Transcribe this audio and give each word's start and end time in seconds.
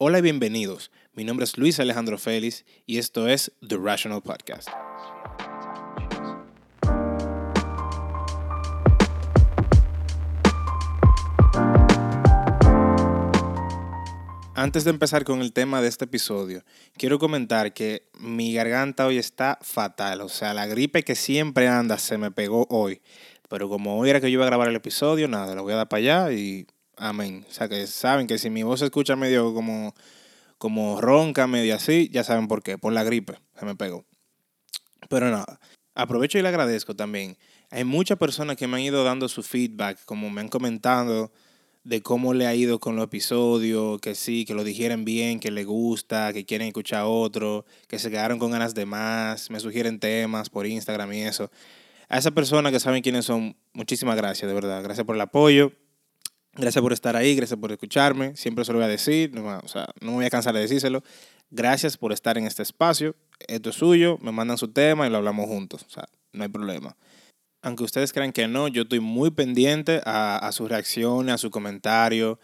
Hola 0.00 0.20
y 0.20 0.22
bienvenidos. 0.22 0.92
Mi 1.12 1.24
nombre 1.24 1.42
es 1.42 1.58
Luis 1.58 1.80
Alejandro 1.80 2.18
Félix 2.18 2.64
y 2.86 2.98
esto 2.98 3.26
es 3.26 3.50
The 3.66 3.78
Rational 3.78 4.22
Podcast. 4.22 4.68
Antes 14.54 14.84
de 14.84 14.90
empezar 14.90 15.24
con 15.24 15.40
el 15.40 15.52
tema 15.52 15.82
de 15.82 15.88
este 15.88 16.04
episodio, 16.04 16.62
quiero 16.96 17.18
comentar 17.18 17.72
que 17.72 18.08
mi 18.20 18.54
garganta 18.54 19.04
hoy 19.04 19.18
está 19.18 19.58
fatal. 19.62 20.20
O 20.20 20.28
sea, 20.28 20.54
la 20.54 20.68
gripe 20.68 21.02
que 21.02 21.16
siempre 21.16 21.66
anda 21.66 21.98
se 21.98 22.18
me 22.18 22.30
pegó 22.30 22.68
hoy. 22.70 23.02
Pero 23.48 23.68
como 23.68 23.98
hoy 23.98 24.10
era 24.10 24.20
que 24.20 24.30
yo 24.30 24.34
iba 24.34 24.44
a 24.44 24.48
grabar 24.48 24.68
el 24.68 24.76
episodio, 24.76 25.26
nada, 25.26 25.56
lo 25.56 25.64
voy 25.64 25.72
a 25.72 25.76
dar 25.76 25.88
para 25.88 25.98
allá 25.98 26.32
y 26.32 26.68
amén. 26.98 27.44
O 27.48 27.52
sea, 27.52 27.68
que 27.68 27.86
saben 27.86 28.26
que 28.26 28.38
si 28.38 28.50
mi 28.50 28.62
voz 28.62 28.80
se 28.80 28.86
escucha 28.86 29.16
medio 29.16 29.54
como, 29.54 29.94
como 30.58 31.00
ronca, 31.00 31.46
medio 31.46 31.74
así, 31.74 32.08
ya 32.12 32.24
saben 32.24 32.48
por 32.48 32.62
qué, 32.62 32.78
por 32.78 32.92
la 32.92 33.04
gripe, 33.04 33.34
se 33.58 33.64
me 33.64 33.74
pegó. 33.74 34.04
Pero 35.08 35.30
nada, 35.30 35.60
aprovecho 35.94 36.38
y 36.38 36.42
le 36.42 36.48
agradezco 36.48 36.94
también. 36.94 37.38
Hay 37.70 37.84
muchas 37.84 38.18
personas 38.18 38.56
que 38.56 38.66
me 38.66 38.76
han 38.76 38.82
ido 38.82 39.04
dando 39.04 39.28
su 39.28 39.42
feedback, 39.42 40.04
como 40.04 40.30
me 40.30 40.40
han 40.40 40.48
comentado 40.48 41.32
de 41.84 42.02
cómo 42.02 42.34
le 42.34 42.46
ha 42.46 42.54
ido 42.54 42.80
con 42.80 42.96
los 42.96 43.04
episodios, 43.06 44.00
que 44.00 44.14
sí, 44.14 44.44
que 44.44 44.54
lo 44.54 44.64
dijeron 44.64 45.04
bien, 45.04 45.40
que 45.40 45.50
le 45.50 45.64
gusta, 45.64 46.32
que 46.32 46.44
quieren 46.44 46.68
escuchar 46.68 47.04
otro, 47.06 47.64
que 47.86 47.98
se 47.98 48.10
quedaron 48.10 48.38
con 48.38 48.50
ganas 48.50 48.74
de 48.74 48.84
más, 48.84 49.50
me 49.50 49.58
sugieren 49.58 49.98
temas 49.98 50.50
por 50.50 50.66
Instagram 50.66 51.12
y 51.14 51.22
eso. 51.22 51.50
A 52.10 52.18
esa 52.18 52.30
persona 52.30 52.70
que 52.70 52.80
saben 52.80 53.02
quiénes 53.02 53.24
son, 53.24 53.56
muchísimas 53.72 54.16
gracias, 54.16 54.48
de 54.48 54.54
verdad. 54.54 54.82
Gracias 54.82 55.06
por 55.06 55.14
el 55.14 55.20
apoyo. 55.22 55.72
Gracias 56.58 56.82
por 56.82 56.92
estar 56.92 57.14
ahí, 57.14 57.36
gracias 57.36 57.58
por 57.58 57.70
escucharme. 57.70 58.34
Siempre 58.34 58.64
se 58.64 58.72
lo 58.72 58.78
voy 58.78 58.86
a 58.86 58.88
decir, 58.88 59.32
no, 59.32 59.60
o 59.62 59.68
sea, 59.68 59.86
no 60.00 60.10
me 60.10 60.16
voy 60.16 60.24
a 60.24 60.30
cansar 60.30 60.52
de 60.54 60.60
decírselo. 60.60 61.04
Gracias 61.50 61.96
por 61.96 62.12
estar 62.12 62.36
en 62.36 62.46
este 62.46 62.64
espacio. 62.64 63.14
Esto 63.46 63.70
es 63.70 63.76
suyo, 63.76 64.18
me 64.20 64.32
mandan 64.32 64.58
su 64.58 64.66
tema 64.66 65.06
y 65.06 65.10
lo 65.10 65.18
hablamos 65.18 65.46
juntos. 65.46 65.84
O 65.86 65.90
sea, 65.90 66.06
no 66.32 66.42
hay 66.42 66.48
problema. 66.48 66.96
Aunque 67.62 67.84
ustedes 67.84 68.12
crean 68.12 68.32
que 68.32 68.48
no, 68.48 68.66
yo 68.66 68.82
estoy 68.82 68.98
muy 68.98 69.30
pendiente 69.30 70.00
a, 70.04 70.36
a 70.36 70.50
sus 70.50 70.68
reacciones, 70.68 71.32
a 71.32 71.38
su 71.38 71.52
comentario, 71.52 72.40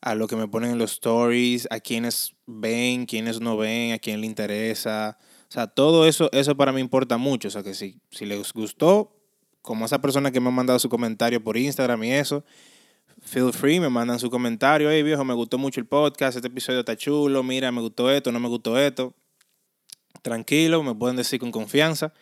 a 0.00 0.14
lo 0.14 0.28
que 0.28 0.36
me 0.36 0.46
ponen 0.46 0.70
en 0.70 0.78
los 0.78 0.92
stories, 0.92 1.66
a 1.68 1.80
quienes 1.80 2.36
ven, 2.46 3.04
quienes 3.06 3.40
no 3.40 3.56
ven, 3.56 3.94
a 3.94 3.98
quién 3.98 4.20
le 4.20 4.28
interesa. 4.28 5.18
O 5.48 5.52
sea, 5.52 5.66
todo 5.66 6.06
eso, 6.06 6.30
eso 6.32 6.56
para 6.56 6.70
mí 6.70 6.80
importa 6.80 7.16
mucho. 7.16 7.48
O 7.48 7.50
sea, 7.50 7.64
que 7.64 7.74
si, 7.74 8.00
si 8.12 8.26
les 8.26 8.52
gustó, 8.52 9.12
como 9.60 9.86
esa 9.86 10.00
persona 10.00 10.30
que 10.30 10.40
me 10.40 10.48
ha 10.48 10.52
mandado 10.52 10.78
su 10.78 10.88
comentario 10.88 11.42
por 11.42 11.56
Instagram 11.56 12.04
y 12.04 12.12
eso, 12.12 12.44
feel 13.22 13.52
free, 13.52 13.80
me 13.80 13.88
mandan 13.88 14.18
su 14.18 14.30
comentario, 14.30 14.90
hey 14.90 15.02
viejo, 15.02 15.24
me 15.24 15.34
gustó 15.34 15.58
mucho 15.58 15.80
el 15.80 15.86
podcast, 15.86 16.36
este 16.36 16.48
episodio 16.48 16.80
está 16.80 16.96
chulo, 16.96 17.42
mira, 17.42 17.72
me 17.72 17.80
gustó 17.80 18.10
esto, 18.10 18.32
no 18.32 18.40
me 18.40 18.48
gustó 18.48 18.78
esto. 18.78 19.14
Tranquilo, 20.22 20.82
me 20.82 20.94
pueden 20.94 21.16
decir 21.16 21.38
con 21.38 21.50
confianza 21.50 22.12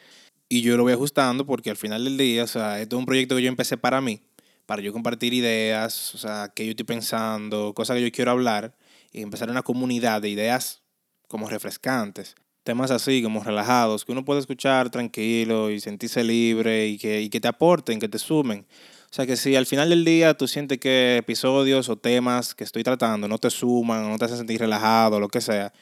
y 0.48 0.62
yo 0.62 0.76
lo 0.76 0.82
voy 0.82 0.92
ajustando 0.92 1.46
porque 1.46 1.70
al 1.70 1.76
final 1.76 2.04
del 2.04 2.16
día, 2.16 2.44
o 2.44 2.46
sea, 2.46 2.80
esto 2.80 2.96
es 2.96 3.00
un 3.00 3.06
proyecto 3.06 3.36
que 3.36 3.42
yo 3.42 3.48
empecé 3.48 3.76
para 3.76 4.00
mí, 4.00 4.20
para 4.66 4.82
yo 4.82 4.92
compartir 4.92 5.34
ideas, 5.34 6.14
o 6.14 6.18
sea, 6.18 6.52
qué 6.54 6.64
yo 6.64 6.70
estoy 6.70 6.84
pensando, 6.84 7.72
cosas 7.74 7.96
que 7.96 8.02
yo 8.02 8.12
quiero 8.12 8.30
hablar 8.30 8.74
y 9.12 9.22
empezar 9.22 9.50
una 9.50 9.62
comunidad 9.62 10.20
de 10.22 10.28
ideas 10.28 10.82
como 11.28 11.48
refrescantes. 11.48 12.34
Temas 12.62 12.90
así, 12.90 13.22
como 13.22 13.44
relajados, 13.44 14.04
que 14.04 14.12
uno 14.12 14.24
puede 14.24 14.40
escuchar 14.40 14.90
tranquilo 14.90 15.70
y 15.70 15.80
sentirse 15.80 16.24
libre 16.24 16.88
y 16.88 16.98
que, 16.98 17.20
y 17.20 17.28
que 17.28 17.40
te 17.40 17.48
aporten, 17.48 18.00
que 18.00 18.08
te 18.08 18.18
sumen. 18.18 18.66
O 19.14 19.16
sea 19.16 19.26
que 19.26 19.36
si 19.36 19.54
al 19.54 19.64
final 19.64 19.90
del 19.90 20.04
día 20.04 20.34
tú 20.34 20.48
sientes 20.48 20.80
que 20.80 21.18
episodios 21.18 21.88
o 21.88 21.94
temas 21.94 22.52
que 22.52 22.64
estoy 22.64 22.82
tratando 22.82 23.28
no 23.28 23.38
te 23.38 23.48
suman, 23.48 24.10
no 24.10 24.18
te 24.18 24.24
hacen 24.24 24.38
sentir 24.38 24.58
relajado, 24.58 25.20
lo 25.20 25.28
que 25.28 25.40
sea, 25.40 25.72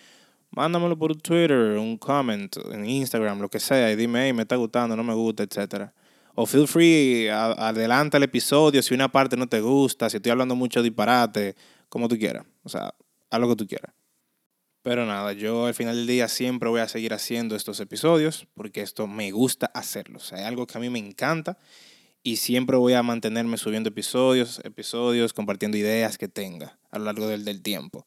mándamelo 0.51 0.99
por 0.99 1.17
Twitter, 1.17 1.79
un 1.79 1.97
comment, 1.97 2.55
en 2.71 2.85
Instagram, 2.85 3.41
lo 3.41 3.49
que 3.49 3.59
sea, 3.59 3.91
y 3.91 3.97
dime, 3.97 4.27
hey, 4.27 4.35
me 4.35 4.43
está 4.43 4.57
gustando, 4.57 4.95
no 4.95 5.03
me 5.03 5.15
gusta, 5.15 5.45
etc. 5.45 5.93
O 6.35 6.45
feel 6.45 6.69
free, 6.69 7.29
adelanta 7.31 8.19
el 8.19 8.25
episodio 8.25 8.83
si 8.83 8.93
una 8.93 9.11
parte 9.11 9.35
no 9.35 9.49
te 9.49 9.63
gusta, 9.63 10.11
si 10.11 10.19
estoy 10.19 10.31
hablando 10.31 10.55
mucho 10.55 10.83
disparate, 10.83 11.57
como 11.89 12.09
tú 12.09 12.19
quieras. 12.19 12.45
O 12.65 12.69
sea, 12.69 12.93
haz 13.31 13.41
lo 13.41 13.49
que 13.49 13.57
tú 13.57 13.67
quieras. 13.67 13.95
Pero 14.83 15.07
nada, 15.07 15.33
yo 15.33 15.65
al 15.65 15.75
final 15.75 15.97
del 15.97 16.07
día 16.07 16.29
siempre 16.29 16.69
voy 16.69 16.81
a 16.81 16.89
seguir 16.89 17.15
haciendo 17.15 17.57
estos 17.57 17.81
episodios 17.81 18.47
porque 18.53 18.83
esto 18.83 19.07
me 19.07 19.31
gusta 19.31 19.71
hacerlo. 19.73 20.19
O 20.19 20.21
sea, 20.21 20.41
es 20.41 20.45
algo 20.45 20.67
que 20.67 20.77
a 20.77 20.83
mí 20.83 20.91
me 20.91 20.99
encanta 20.99 21.57
y 22.23 22.37
siempre 22.37 22.77
voy 22.77 22.93
a 22.93 23.03
mantenerme 23.03 23.57
subiendo 23.57 23.89
episodios, 23.89 24.61
episodios, 24.65 25.33
compartiendo 25.33 25.77
ideas 25.77 26.19
que 26.19 26.29
tenga 26.29 26.79
a 26.91 26.99
lo 26.99 27.07
largo 27.07 27.27
del, 27.27 27.45
del 27.45 27.63
tiempo. 27.63 28.07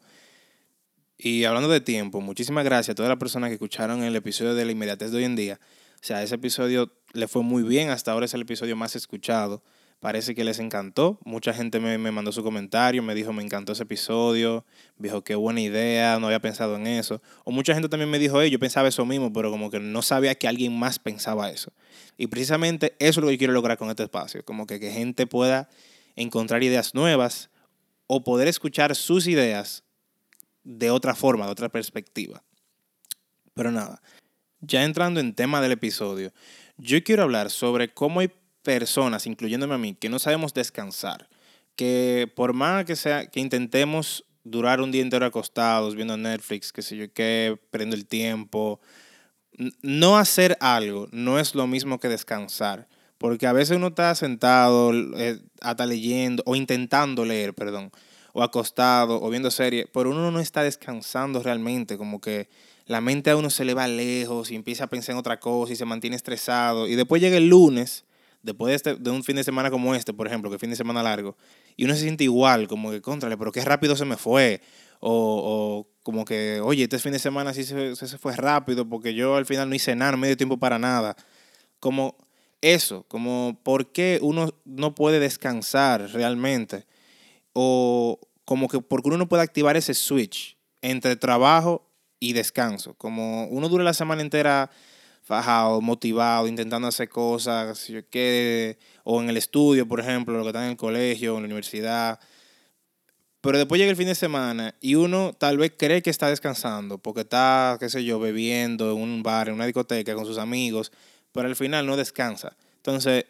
Y 1.18 1.46
hablando 1.46 1.70
de 1.70 1.82
tiempo, 1.82 2.22
muchísimas 2.22 2.66
gracias 2.66 2.94
a 2.94 2.96
todas 2.96 3.10
las 3.10 3.18
personas 3.18 3.50
que 3.50 3.56
escucharon 3.56 4.04
el 4.04 4.16
episodio 4.16 4.54
de 4.54 4.66
la 4.66 4.72
inmediatez 4.72 5.12
de 5.12 5.18
hoy 5.18 5.24
en 5.24 5.36
día. 5.36 5.60
O 5.96 6.06
sea, 6.06 6.24
ese 6.24 6.36
episodio 6.36 6.94
le 7.14 7.28
fue 7.28 7.42
muy 7.42 7.64
bien, 7.64 7.90
hasta 7.90 8.12
ahora 8.12 8.26
es 8.26 8.34
el 8.34 8.42
episodio 8.42 8.76
más 8.76 8.96
escuchado. 8.96 9.64
Parece 10.06 10.36
que 10.36 10.44
les 10.44 10.60
encantó. 10.60 11.18
Mucha 11.26 11.52
gente 11.52 11.80
me, 11.80 11.98
me, 11.98 12.12
mandó 12.12 12.32
su 12.32 12.44
comentario, 12.44 13.02
me 13.02 13.16
dijo, 13.16 13.34
me 13.34 13.42
encantó 13.42 13.72
ese 13.72 13.82
episodio, 13.82 14.64
dijo, 15.00 15.24
qué 15.24 15.34
buena 15.34 15.62
idea, 15.62 16.20
no 16.20 16.28
había 16.28 16.40
pensado 16.40 16.76
en 16.76 16.86
eso. 16.86 17.24
O 17.44 17.50
mucha 17.50 17.74
gente 17.74 17.90
también 17.90 18.12
me 18.12 18.20
dijo, 18.20 18.40
hey, 18.40 18.52
yo 18.52 18.60
pensaba 18.60 18.88
eso 18.88 19.04
mismo, 19.04 19.34
pero 19.34 19.50
como 19.50 19.72
que 19.72 19.80
no 19.80 20.04
sabía 20.04 20.36
que 20.36 20.48
alguien 20.48 20.78
más 20.78 21.00
pensaba 21.00 21.50
eso. 21.50 21.74
Y 22.18 22.28
precisamente 22.28 22.96
eso 23.00 23.20
es 23.20 23.24
lo 23.24 23.30
que 23.32 23.40
quiero 23.40 23.54
lograr 23.54 23.80
con 23.80 23.90
este 23.90 24.04
espacio, 24.04 24.46
como 24.46 24.68
que, 24.68 24.80
que 24.80 24.92
gente 24.92 25.26
pueda 25.26 25.70
encontrar 26.16 26.62
ideas 26.62 26.94
nuevas 26.94 27.50
o 28.06 28.24
poder 28.24 28.48
escuchar 28.48 28.96
sus 28.96 29.26
ideas 29.26 29.86
de 30.64 30.92
otra 30.92 31.16
forma, 31.16 31.46
de 31.46 31.52
otra 31.52 31.70
perspectiva. 31.70 32.44
Pero 33.56 33.72
nada, 33.72 34.04
ya 34.60 34.84
entrando 34.84 35.20
en 35.20 35.34
tema 35.34 35.62
del 35.62 35.72
episodio, 35.72 36.32
yo 36.78 37.04
quiero 37.04 37.24
hablar 37.24 37.50
sobre 37.50 37.92
cómo 37.92 38.20
hay 38.20 38.30
personas, 38.66 39.28
incluyéndome 39.28 39.76
a 39.76 39.78
mí, 39.78 39.96
que 39.96 40.10
no 40.10 40.20
sabemos 40.20 40.54
descansar, 40.54 41.30
que 41.78 42.30
por 42.36 42.52
más 42.54 42.84
que 42.84 42.98
sea 42.98 43.28
que 43.28 43.40
intentemos 43.40 44.26
durar 44.44 44.82
un 44.82 44.92
día 44.92 45.02
entero 45.02 45.26
acostados 45.26 45.96
viendo 45.96 46.18
Netflix, 46.18 46.74
que 46.74 46.82
sé 46.82 46.98
yo 46.98 47.14
qué, 47.14 47.58
prendo 47.70 47.96
el 47.96 48.06
tiempo, 48.06 48.82
no 49.82 50.18
hacer 50.18 50.58
algo 50.60 51.08
no 51.12 51.40
es 51.40 51.56
lo 51.56 51.68
mismo 51.68 52.00
que 52.00 52.10
descansar, 52.10 52.88
porque 53.18 53.48
a 53.48 53.54
veces 53.54 53.78
uno 53.78 53.88
está 53.88 54.14
sentado, 54.16 54.92
eh, 55.18 55.40
hasta 55.62 55.86
leyendo 55.86 56.44
o 56.46 56.56
intentando 56.56 57.24
leer, 57.24 57.54
perdón, 57.54 57.92
o 58.34 58.44
acostado 58.44 59.22
o 59.22 59.30
viendo 59.30 59.52
serie, 59.52 59.88
pero 59.94 60.10
uno 60.10 60.32
no 60.32 60.40
está 60.40 60.64
descansando 60.64 61.42
realmente, 61.42 61.98
como 61.98 62.20
que 62.20 62.50
la 62.86 63.02
mente 63.02 63.30
a 63.30 63.38
uno 63.38 63.50
se 63.50 63.66
le 63.66 63.74
va 63.74 63.88
lejos 63.88 64.52
y 64.52 64.56
empieza 64.56 64.86
a 64.86 64.88
pensar 64.88 65.14
en 65.14 65.20
otra 65.20 65.40
cosa 65.40 65.74
y 65.74 65.76
se 65.76 65.86
mantiene 65.86 66.16
estresado 66.16 66.88
y 66.88 66.96
después 66.96 67.22
llega 67.22 67.38
el 67.38 67.48
lunes 67.48 68.05
después 68.46 68.70
de, 68.70 68.92
este, 68.92 69.10
un 69.10 69.24
fin 69.24 69.36
de 69.36 69.44
semana 69.44 69.72
como 69.72 69.96
este, 69.96 70.14
por 70.14 70.28
ejemplo, 70.28 70.50
que 70.52 70.60
fin 70.60 70.70
de 70.70 70.76
semana 70.76 71.02
largo, 71.02 71.36
y 71.76 71.86
uno 71.86 71.96
se 71.96 72.02
siente 72.02 72.24
igual, 72.24 72.68
como 72.68 72.92
que, 72.92 73.02
contrale, 73.02 73.38
pero 73.38 73.52
qué 73.52 73.66
rápido 73.66 73.96
se 73.96 74.06
me 74.06 74.16
fue. 74.16 74.62
O, 75.02 75.12
o 75.12 75.88
como 76.04 76.24
que, 76.24 76.62
oye, 76.64 76.84
este 76.84 77.00
fin 77.00 77.12
de 77.12 77.20
semana 77.20 77.54
sí 77.54 77.64
se, 77.64 77.96
se, 77.96 78.18
fue 78.18 78.36
rápido 78.36 78.88
porque 78.88 79.14
yo 79.14 79.36
al 79.36 79.46
final 79.46 79.68
no 79.68 79.76
hice 79.76 79.96
nada, 79.96 80.12
no 80.12 80.18
me 80.18 80.28
dio 80.28 80.38
tiempo 80.38 80.58
para 80.58 80.80
nada. 80.80 81.16
Como 81.80 82.16
eso, 82.62 83.04
como 83.08 83.60
por 83.64 83.92
qué 83.92 84.20
uno 84.22 84.54
no 84.64 84.96
puede 84.96 85.20
descansar 85.20 86.10
realmente. 86.12 86.86
O 87.54 88.20
como 88.46 88.68
que 88.68 88.80
porque 88.80 89.10
uno 89.10 89.18
no 89.18 89.28
puede 89.28 89.44
activar 89.44 89.76
ese 89.76 89.94
switch 89.94 90.58
entre 90.82 91.16
trabajo 91.18 91.88
y 92.20 92.34
descanso. 92.34 92.94
Como 92.96 93.48
uno 93.48 93.70
dura 93.70 93.84
la 93.84 93.94
semana 93.94 94.22
entera 94.22 94.72
fajado, 95.26 95.82
motivado, 95.82 96.48
intentando 96.48 96.88
hacer 96.88 97.10
cosas, 97.10 97.92
que, 98.12 98.78
o 99.04 99.22
en 99.22 99.30
el 99.30 99.38
estudio, 99.38 99.88
por 99.88 100.00
ejemplo, 100.00 100.38
lo 100.38 100.44
que 100.44 100.50
está 100.50 100.64
en 100.64 100.72
el 100.72 100.78
colegio, 100.78 101.36
en 101.36 101.42
la 101.42 101.46
universidad. 101.46 102.20
Pero 103.42 103.58
después 103.58 103.80
llega 103.80 103.90
el 103.90 103.98
fin 103.98 104.08
de 104.08 104.16
semana 104.16 104.76
y 104.80 104.96
uno 104.96 105.34
tal 105.34 105.58
vez 105.58 105.74
cree 105.78 106.04
que 106.04 106.12
está 106.12 106.30
descansando 106.30 107.00
porque 107.00 107.22
está, 107.22 107.78
qué 107.80 107.90
sé 107.90 108.04
yo, 108.04 108.20
bebiendo 108.20 108.92
en 108.92 109.02
un 109.02 109.24
bar, 109.24 109.50
en 109.50 109.56
una 109.56 109.66
discoteca 109.66 110.14
con 110.14 110.28
sus 110.28 110.38
amigos, 110.38 110.92
pero 111.32 111.48
al 111.48 111.56
final 111.56 111.88
no 111.88 111.98
descansa. 111.98 112.56
Entonces, 112.78 113.26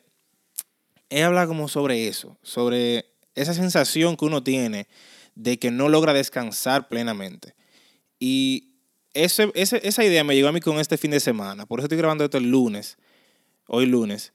he 1.09 1.23
hablado 1.23 1.47
como 1.47 1.69
sobre 1.69 2.07
eso, 2.09 2.37
sobre 2.43 3.05
esa 3.35 3.53
sensación 3.53 4.17
que 4.17 4.25
uno 4.25 4.43
tiene 4.43 4.87
de 5.35 5.59
que 5.59 5.71
no 5.71 5.87
logra 5.87 6.13
descansar 6.13 6.89
plenamente. 6.89 7.55
Y 8.19 8.74
esa 9.15 10.03
idea 10.03 10.23
me 10.23 10.35
llegó 10.35 10.49
a 10.49 10.51
mí 10.51 10.59
con 10.59 10.77
este 10.79 10.97
fin 10.97 11.11
de 11.11 11.19
semana. 11.19 11.65
Por 11.65 11.79
eso 11.79 11.85
estoy 11.85 11.97
grabando 11.97 12.23
esto 12.23 12.37
el 12.37 12.51
lunes, 12.51 12.97
hoy 13.67 13.85
lunes, 13.85 14.33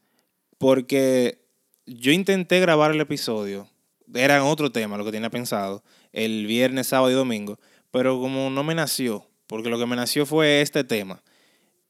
porque 0.57 1.45
yo 1.85 2.11
intenté 2.11 2.59
grabar 2.59 2.91
el 2.91 3.01
episodio, 3.01 3.69
era 4.13 4.43
otro 4.43 4.71
tema 4.71 4.97
lo 4.97 5.05
que 5.05 5.11
tenía 5.11 5.29
pensado, 5.29 5.83
el 6.11 6.45
viernes, 6.45 6.87
sábado 6.87 7.11
y 7.11 7.15
domingo, 7.15 7.59
pero 7.91 8.19
como 8.19 8.49
no 8.49 8.63
me 8.63 8.75
nació, 8.75 9.27
porque 9.47 9.69
lo 9.69 9.79
que 9.79 9.85
me 9.85 9.95
nació 9.95 10.25
fue 10.25 10.61
este 10.61 10.83
tema. 10.83 11.23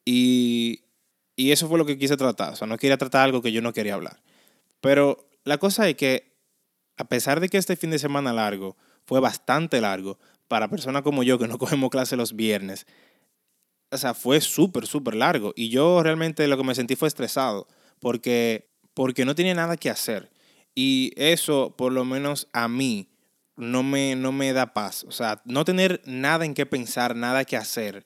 Y, 0.05 0.83
y 1.35 1.51
eso 1.51 1.67
fue 1.67 1.77
lo 1.77 1.85
que 1.85 1.97
quise 1.97 2.17
tratar, 2.17 2.53
o 2.53 2.55
sea, 2.55 2.67
no 2.67 2.77
quería 2.77 2.97
tratar 2.97 3.23
algo 3.23 3.41
que 3.41 3.51
yo 3.51 3.61
no 3.61 3.73
quería 3.73 3.93
hablar. 3.93 4.21
Pero 4.81 5.29
la 5.43 5.57
cosa 5.57 5.87
es 5.87 5.95
que, 5.95 6.31
a 6.97 7.05
pesar 7.05 7.39
de 7.39 7.49
que 7.49 7.57
este 7.57 7.75
fin 7.75 7.91
de 7.91 7.99
semana 7.99 8.33
largo 8.33 8.75
fue 9.05 9.19
bastante 9.19 9.81
largo, 9.81 10.19
para 10.51 10.67
personas 10.67 11.01
como 11.01 11.23
yo 11.23 11.39
que 11.39 11.47
no 11.47 11.57
cogemos 11.57 11.89
clase 11.89 12.17
los 12.17 12.35
viernes, 12.35 12.85
o 13.89 13.97
sea, 13.97 14.13
fue 14.13 14.41
súper, 14.41 14.85
súper 14.85 15.15
largo. 15.15 15.53
Y 15.55 15.69
yo 15.69 16.03
realmente 16.03 16.45
lo 16.49 16.57
que 16.57 16.63
me 16.65 16.75
sentí 16.75 16.97
fue 16.97 17.07
estresado, 17.07 17.69
porque, 18.01 18.69
porque 18.93 19.23
no 19.23 19.33
tenía 19.33 19.55
nada 19.55 19.77
que 19.77 19.89
hacer. 19.89 20.29
Y 20.75 21.13
eso, 21.15 21.73
por 21.77 21.93
lo 21.93 22.03
menos 22.03 22.49
a 22.51 22.67
mí, 22.67 23.07
no 23.55 23.81
me, 23.81 24.17
no 24.17 24.33
me 24.33 24.51
da 24.51 24.73
paz. 24.73 25.05
O 25.07 25.11
sea, 25.13 25.41
no 25.45 25.63
tener 25.63 26.01
nada 26.03 26.43
en 26.43 26.53
qué 26.53 26.65
pensar, 26.65 27.15
nada 27.15 27.45
que 27.45 27.55
hacer, 27.55 28.05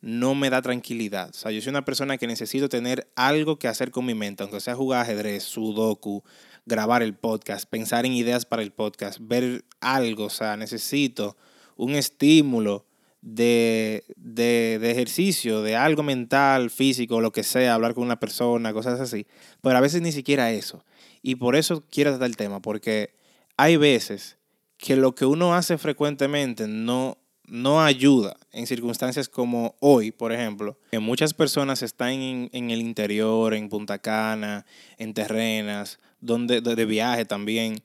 no 0.00 0.34
me 0.34 0.48
da 0.48 0.62
tranquilidad. 0.62 1.28
O 1.28 1.34
sea, 1.34 1.50
yo 1.50 1.60
soy 1.60 1.70
una 1.70 1.84
persona 1.84 2.16
que 2.16 2.26
necesito 2.26 2.70
tener 2.70 3.12
algo 3.16 3.58
que 3.58 3.68
hacer 3.68 3.90
con 3.90 4.06
mi 4.06 4.14
mente, 4.14 4.42
aunque 4.42 4.60
sea 4.60 4.76
jugar 4.76 5.02
ajedrez, 5.02 5.42
sudoku, 5.42 6.24
grabar 6.64 7.02
el 7.02 7.14
podcast, 7.14 7.68
pensar 7.68 8.06
en 8.06 8.14
ideas 8.14 8.46
para 8.46 8.62
el 8.62 8.72
podcast, 8.72 9.18
ver 9.20 9.66
algo. 9.82 10.24
O 10.24 10.30
sea, 10.30 10.56
necesito 10.56 11.36
un 11.82 11.94
estímulo 11.94 12.86
de, 13.20 14.04
de, 14.16 14.78
de, 14.80 14.90
ejercicio, 14.90 15.62
de 15.62 15.76
algo 15.76 16.02
mental, 16.02 16.70
físico, 16.70 17.20
lo 17.20 17.32
que 17.32 17.42
sea, 17.42 17.74
hablar 17.74 17.94
con 17.94 18.04
una 18.04 18.20
persona, 18.20 18.72
cosas 18.72 19.00
así. 19.00 19.26
Pero 19.60 19.76
a 19.76 19.80
veces 19.80 20.02
ni 20.02 20.12
siquiera 20.12 20.52
eso. 20.52 20.84
Y 21.22 21.36
por 21.36 21.56
eso 21.56 21.82
quiero 21.90 22.10
tratar 22.10 22.28
el 22.28 22.36
tema, 22.36 22.60
porque 22.60 23.14
hay 23.56 23.76
veces 23.76 24.36
que 24.76 24.96
lo 24.96 25.14
que 25.14 25.24
uno 25.24 25.54
hace 25.54 25.78
frecuentemente 25.78 26.66
no, 26.66 27.18
no 27.46 27.82
ayuda 27.82 28.36
en 28.52 28.66
circunstancias 28.66 29.28
como 29.28 29.76
hoy, 29.80 30.10
por 30.10 30.32
ejemplo, 30.32 30.78
que 30.90 30.98
muchas 30.98 31.34
personas 31.34 31.82
están 31.82 32.10
en, 32.10 32.50
en 32.52 32.70
el 32.70 32.80
interior, 32.80 33.54
en 33.54 33.68
Punta 33.68 33.98
Cana, 33.98 34.66
en 34.98 35.14
terrenas, 35.14 35.98
donde, 36.20 36.60
de 36.60 36.84
viaje 36.84 37.24
también 37.24 37.82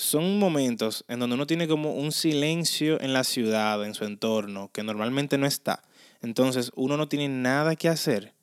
son 0.00 0.38
momentos 0.38 1.04
en 1.08 1.20
donde 1.20 1.34
uno 1.34 1.46
tiene 1.46 1.68
como 1.68 1.92
un 1.94 2.12
silencio 2.12 3.00
en 3.00 3.12
la 3.12 3.24
ciudad, 3.24 3.84
en 3.84 3.94
su 3.94 4.04
entorno, 4.04 4.70
que 4.72 4.82
normalmente 4.82 5.38
no 5.38 5.46
está. 5.46 5.82
Entonces 6.22 6.72
uno 6.74 6.96
no 6.96 7.08
tiene 7.08 7.28
nada 7.28 7.76
que 7.76 7.88
hacer. 7.88 8.34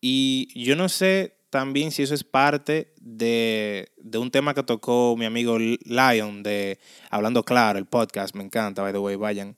Y 0.00 0.48
yo 0.54 0.76
no 0.76 0.88
sé 0.88 1.36
también 1.50 1.90
si 1.90 2.02
eso 2.02 2.14
es 2.14 2.24
parte 2.24 2.92
de, 3.00 3.90
un 4.14 4.30
tema 4.30 4.54
que 4.54 4.62
tocó 4.62 5.16
mi 5.16 5.26
amigo 5.26 5.58
Lion 5.58 6.42
de 6.42 6.78
Hablando 7.10 7.44
Claro, 7.44 7.78
el 7.78 7.86
podcast, 7.86 8.34
me 8.34 8.44
encanta, 8.44 8.82
by 8.82 8.92
the 8.92 8.98
way, 8.98 9.16
vayan 9.16 9.56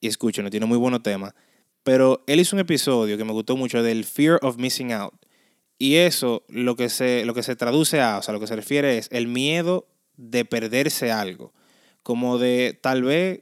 y 0.00 0.06
escuchen, 0.06 0.48
tiene 0.50 0.66
muy 0.66 0.78
buenos 0.78 1.02
temas. 1.02 1.34
Pero 1.82 2.22
él 2.26 2.40
hizo 2.40 2.56
un 2.56 2.60
episodio 2.60 3.16
que 3.16 3.24
me 3.24 3.32
gustó 3.32 3.56
mucho 3.56 3.82
del 3.82 4.04
Fear 4.04 4.38
of 4.42 4.58
Missing 4.58 4.92
Out. 4.92 5.14
Y 5.78 5.96
eso 5.96 6.44
lo 6.48 6.76
que 6.76 6.88
se, 6.88 7.24
lo 7.24 7.34
que 7.34 7.42
se 7.42 7.54
traduce 7.54 8.00
a, 8.00 8.18
o 8.18 8.22
sea, 8.22 8.34
lo 8.34 8.40
que 8.40 8.46
se 8.46 8.56
refiere 8.56 8.98
es 8.98 9.08
el 9.12 9.28
miedo 9.28 9.86
de 10.18 10.44
perderse 10.44 11.10
algo, 11.10 11.54
como 12.02 12.36
de 12.36 12.78
tal 12.82 13.04
vez 13.04 13.40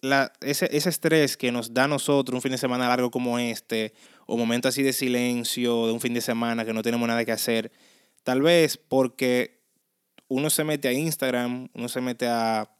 la, 0.00 0.32
ese, 0.40 0.68
ese 0.76 0.90
estrés 0.90 1.36
que 1.36 1.50
nos 1.50 1.74
da 1.74 1.84
a 1.84 1.88
nosotros 1.88 2.36
un 2.36 2.42
fin 2.42 2.52
de 2.52 2.58
semana 2.58 2.86
largo 2.86 3.10
como 3.10 3.38
este, 3.38 3.94
o 4.26 4.36
momentos 4.36 4.68
así 4.68 4.84
de 4.84 4.92
silencio, 4.92 5.86
de 5.86 5.92
un 5.92 6.00
fin 6.00 6.14
de 6.14 6.20
semana 6.20 6.64
que 6.64 6.72
no 6.72 6.82
tenemos 6.82 7.08
nada 7.08 7.24
que 7.24 7.32
hacer, 7.32 7.72
tal 8.22 8.42
vez 8.42 8.76
porque 8.76 9.58
uno 10.28 10.50
se 10.50 10.62
mete 10.62 10.86
a 10.86 10.92
Instagram, 10.92 11.68
uno 11.72 11.88
se 11.88 12.00
mete 12.00 12.28
a, 12.28 12.70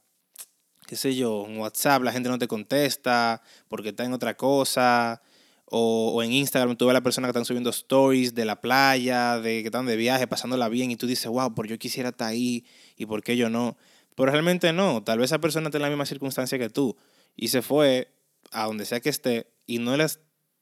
qué 0.87 0.95
sé 0.95 1.17
yo, 1.17 1.43
WhatsApp, 1.43 2.03
la 2.03 2.12
gente 2.12 2.29
no 2.29 2.39
te 2.39 2.47
contesta 2.47 3.43
porque 3.69 3.89
está 3.89 4.05
en 4.05 4.12
otra 4.12 4.37
cosa, 4.37 5.23
o, 5.70 6.23
en 6.23 6.32
Instagram 6.32 6.76
tú 6.76 6.87
ves 6.87 6.91
a 6.91 6.94
la 6.94 7.03
persona 7.03 7.26
que 7.26 7.31
están 7.31 7.44
subiendo 7.44 7.70
stories 7.70 8.35
de 8.35 8.44
la 8.44 8.61
playa, 8.61 9.38
de 9.38 9.61
que 9.61 9.67
están 9.67 9.87
de 9.87 9.97
viaje, 9.97 10.26
pasándola 10.26 10.69
bien, 10.69 10.91
y 10.91 10.97
tú 10.97 11.06
dices, 11.06 11.26
wow, 11.26 11.55
por 11.55 11.67
yo 11.67 11.79
quisiera 11.79 12.11
estar 12.11 12.29
ahí, 12.29 12.65
y 12.97 13.06
por 13.06 13.23
qué 13.23 13.37
yo 13.37 13.50
no. 13.50 13.76
Pero 14.15 14.32
realmente 14.32 14.73
no, 14.73 15.03
tal 15.05 15.19
vez 15.19 15.26
esa 15.31 15.41
persona 15.41 15.69
está 15.69 15.79
en 15.79 15.82
la 15.82 15.88
misma 15.88 16.06
circunstancia 16.06 16.59
que 16.59 16.70
tú, 16.70 16.97
y 17.37 17.49
se 17.49 17.62
fue 17.62 18.12
a 18.50 18.65
donde 18.65 18.87
sea 18.87 19.00
que 19.00 19.11
esté, 19.11 19.53
y 19.67 19.79
no, 19.79 19.93
o 19.93 20.09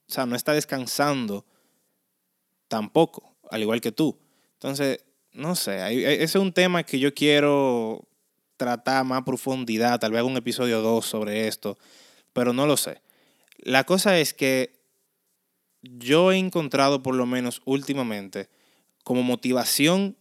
sea, 0.09 0.27
no 0.27 0.35
está 0.35 0.53
descansando 0.53 1.47
tampoco, 2.69 3.37
al 3.51 3.63
igual 3.63 3.81
que 3.81 3.93
tú. 3.93 4.19
Entonces, 4.55 5.05
no 5.33 5.55
sé, 5.55 6.15
ese 6.15 6.25
es 6.25 6.35
un 6.35 6.53
tema 6.53 6.83
que 6.83 6.99
yo 6.99 7.15
quiero 7.15 8.09
tratar 8.57 9.05
más 9.05 9.23
profundidad, 9.23 10.01
tal 10.01 10.13
vez 10.13 10.23
un 10.23 10.37
episodio 10.37 10.81
2 10.81 11.05
sobre 11.05 11.47
esto, 11.47 11.79
pero 12.33 12.53
no 12.53 12.67
lo 12.67 12.77
sé. 12.77 13.03
La 13.59 13.85
cosa 13.85 14.19
es 14.19 14.35
que 14.35 14.76
yo 15.99 16.33
he 16.33 16.39
encontrado 16.39 17.03
por 17.03 17.15
lo 17.15 17.27
menos 17.27 17.63
últimamente 17.65 18.49
como 19.05 19.23
motivación 19.23 20.17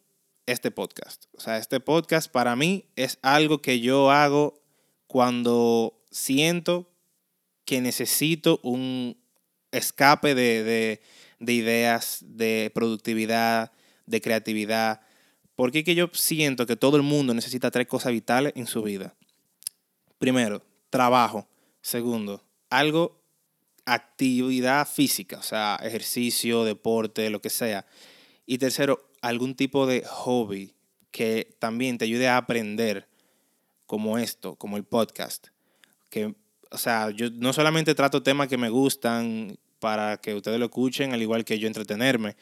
este 0.45 0.71
podcast. 0.71 1.25
O 1.33 1.41
sea, 1.41 1.57
este 1.57 1.79
podcast 1.79 2.31
para 2.31 2.55
mí 2.55 2.85
es 2.95 3.17
algo 3.21 3.61
que 3.61 3.79
yo 3.79 4.11
hago 4.11 4.61
cuando 5.07 6.03
siento 6.11 6.91
que 7.65 7.81
necesito 7.81 8.59
un 8.63 9.17
escape 9.71 10.35
de, 10.35 11.01
ideas, 11.39 12.19
de 12.21 12.71
productividad, 12.73 13.71
de 14.05 14.21
creatividad. 14.21 15.01
Porque 15.55 15.83
que 15.83 15.95
yo 15.95 16.09
siento 16.13 16.65
que 16.65 16.75
todo 16.75 16.97
el 16.97 17.03
mundo 17.03 17.33
necesita 17.33 17.71
tres 17.71 17.87
cosas 17.87 18.11
vitales 18.11 18.53
en 18.55 18.67
su 18.67 18.83
vida. 18.83 19.15
Primero, 20.19 20.63
trabajo. 20.89 21.47
Segundo, 21.81 22.43
algo 22.69 23.24
actividad 23.85 24.87
física, 24.87 25.37
o 25.37 25.43
sea, 25.43 25.79
ejercicio, 25.81 26.63
deporte, 26.63 27.29
lo 27.29 27.41
que 27.41 27.49
sea. 27.49 27.85
Y 28.45 28.57
tercero, 28.57 29.09
algún 29.21 29.55
tipo 29.55 29.87
de 29.87 30.03
hobby 30.05 30.73
que 31.11 31.55
también 31.59 31.97
te 31.97 32.05
ayude 32.05 32.27
a 32.27 32.37
aprender, 32.37 33.07
como 33.85 34.17
esto, 34.17 34.55
como 34.55 34.77
el 34.77 34.83
podcast. 34.83 35.47
Que, 36.09 36.35
o 36.71 36.77
sea, 36.77 37.11
yo 37.11 37.29
no 37.31 37.53
solamente 37.53 37.95
trato 37.95 38.23
temas 38.23 38.47
que 38.47 38.57
me 38.57 38.69
gustan 38.69 39.57
para 39.79 40.17
que 40.17 40.33
ustedes 40.33 40.59
lo 40.59 40.65
escuchen, 40.65 41.13
al 41.13 41.21
igual 41.21 41.45
que 41.45 41.59
yo 41.59 41.67
entretenerme 41.67 42.35